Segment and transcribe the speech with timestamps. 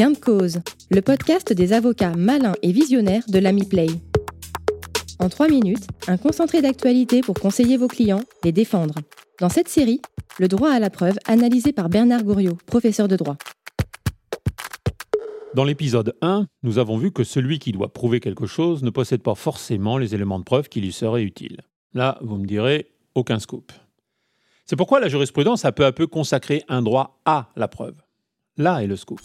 [0.00, 0.60] Gain de cause,
[0.90, 3.88] le podcast des avocats malins et visionnaires de l'AMI Play.
[5.18, 8.94] En trois minutes, un concentré d'actualité pour conseiller vos clients, les défendre.
[9.40, 10.00] Dans cette série,
[10.38, 13.36] le droit à la preuve analysé par Bernard Gouriot, professeur de droit.
[15.54, 19.20] Dans l'épisode 1, nous avons vu que celui qui doit prouver quelque chose ne possède
[19.20, 21.60] pas forcément les éléments de preuve qui lui seraient utiles.
[21.92, 23.70] Là, vous me direz, aucun scoop.
[24.64, 27.96] C'est pourquoi la jurisprudence a peu à peu consacré un droit à la preuve.
[28.56, 29.20] Là est le scoop.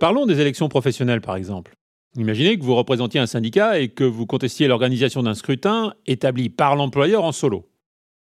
[0.00, 1.74] Parlons des élections professionnelles, par exemple.
[2.16, 6.74] Imaginez que vous représentiez un syndicat et que vous contestiez l'organisation d'un scrutin établi par
[6.74, 7.68] l'employeur en solo.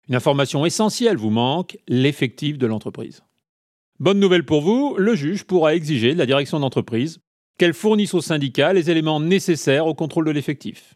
[0.08, 3.24] Une information essentielle vous manque, l'effectif de l'entreprise.
[4.00, 7.20] Bonne nouvelle pour vous, le juge pourra exiger de la direction d'entreprise
[7.58, 10.96] qu'elle fournisse au syndicat les éléments nécessaires au contrôle de l'effectif.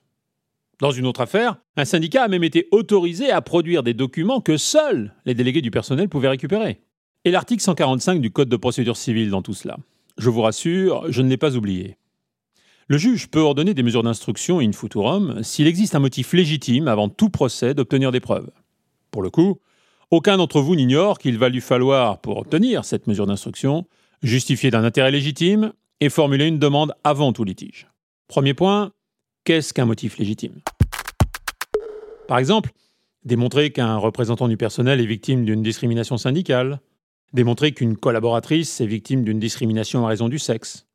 [0.80, 4.55] Dans une autre affaire, un syndicat a même été autorisé à produire des documents que
[4.55, 6.80] seuls les délégués du personnel pouvaient récupérer.
[7.26, 9.77] Et l'article 145 du Code de procédure civile dans tout cela
[10.20, 11.98] je vous rassure, je ne l'ai pas oublié.
[12.88, 17.07] Le juge peut ordonner des mesures d'instruction in futurum s'il existe un motif légitime avant
[17.07, 18.49] tout procès d'obtenir des preuves.
[19.12, 19.60] Pour le coup,
[20.12, 23.85] aucun d'entre vous n'ignore qu'il va lui falloir, pour obtenir cette mesure d'instruction,
[24.21, 25.71] justifier d'un intérêt légitime
[26.02, 27.88] et formuler une demande avant tout litige.
[28.27, 28.91] Premier point,
[29.46, 30.60] qu'est-ce qu'un motif légitime?
[32.27, 32.71] Par exemple,
[33.24, 36.82] démontrer qu'un représentant du personnel est victime d'une discrimination syndicale,
[37.34, 40.88] démontrer qu'une collaboratrice est victime d'une discrimination à raison du sexe.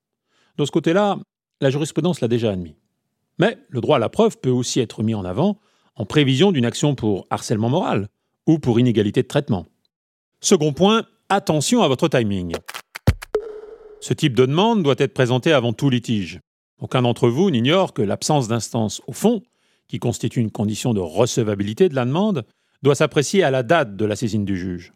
[0.58, 1.18] De ce côté-là,
[1.60, 2.76] la jurisprudence l'a déjà admis.
[3.38, 5.58] Mais le droit à la preuve peut aussi être mis en avant
[5.96, 8.08] en prévision d'une action pour harcèlement moral
[8.46, 9.66] ou pour inégalité de traitement.
[10.40, 12.54] Second point, attention à votre timing.
[14.00, 16.40] Ce type de demande doit être présenté avant tout litige.
[16.78, 19.42] Aucun d'entre vous n'ignore que l'absence d'instance au fond,
[19.88, 22.44] qui constitue une condition de recevabilité de la demande,
[22.82, 24.92] doit s'apprécier à la date de la saisine du juge.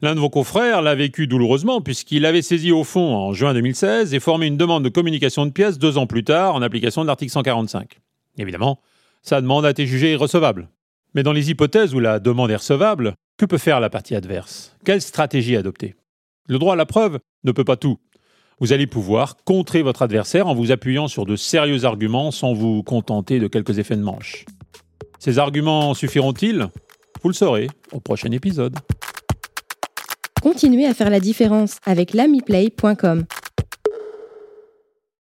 [0.00, 4.14] L'un de vos confrères l'a vécu douloureusement puisqu'il avait saisi au fond en juin 2016
[4.14, 7.06] et formé une demande de communication de pièces deux ans plus tard en application de
[7.06, 8.00] l'article 145.
[8.38, 8.80] Évidemment,
[9.22, 10.68] sa demande a été jugée irrecevable.
[11.14, 14.74] Mais dans les hypothèses où la demande est recevable, que peut faire la partie adverse?
[14.84, 15.94] Quelle stratégie adopter?
[16.48, 17.98] Le droit à la preuve ne peut pas tout.
[18.60, 22.82] Vous allez pouvoir contrer votre adversaire en vous appuyant sur de sérieux arguments sans vous
[22.82, 24.44] contenter de quelques effets de manche.
[25.18, 26.66] Ces arguments suffiront-ils?
[27.22, 28.76] Vous le saurez au prochain épisode.
[30.42, 33.24] Continuez à faire la différence avec l'amiplay.com.